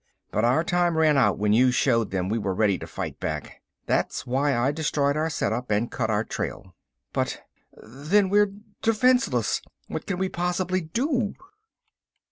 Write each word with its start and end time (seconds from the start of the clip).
But 0.31 0.43
our 0.43 0.63
time 0.63 0.97
ran 0.97 1.15
out 1.15 1.37
when 1.37 1.53
you 1.53 1.69
showed 1.69 2.09
them 2.09 2.27
we 2.27 2.39
were 2.39 2.55
ready 2.55 2.79
to 2.79 2.87
fight 2.87 3.19
back. 3.19 3.61
That's 3.85 4.25
why 4.25 4.57
I 4.57 4.71
destroyed 4.71 5.15
our 5.15 5.29
setup, 5.29 5.69
and 5.69 5.91
cut 5.91 6.09
our 6.09 6.23
trail." 6.23 6.73
"But... 7.13 7.43
then 7.71 8.29
we're 8.29 8.51
defenseless! 8.81 9.61
What 9.85 10.07
can 10.07 10.17
we 10.17 10.27
possibly 10.27 10.81
do?" 10.81 11.35